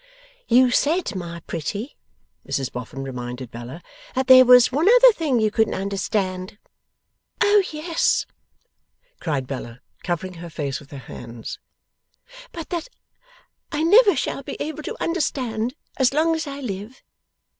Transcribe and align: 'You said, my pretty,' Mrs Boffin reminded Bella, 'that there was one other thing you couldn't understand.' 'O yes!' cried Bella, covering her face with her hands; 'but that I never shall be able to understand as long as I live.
'You 0.47 0.71
said, 0.71 1.13
my 1.15 1.41
pretty,' 1.41 1.95
Mrs 2.49 2.71
Boffin 2.71 3.03
reminded 3.03 3.51
Bella, 3.51 3.83
'that 4.15 4.25
there 4.25 4.45
was 4.45 4.71
one 4.71 4.89
other 4.95 5.13
thing 5.13 5.39
you 5.39 5.51
couldn't 5.51 5.75
understand.' 5.75 6.57
'O 7.39 7.61
yes!' 7.71 8.25
cried 9.19 9.45
Bella, 9.45 9.79
covering 10.01 10.33
her 10.41 10.49
face 10.49 10.79
with 10.79 10.89
her 10.89 10.97
hands; 10.97 11.59
'but 12.51 12.69
that 12.69 12.87
I 13.71 13.83
never 13.83 14.15
shall 14.15 14.41
be 14.41 14.57
able 14.59 14.81
to 14.81 14.97
understand 14.99 15.75
as 15.97 16.15
long 16.15 16.33
as 16.33 16.47
I 16.47 16.61
live. 16.61 17.03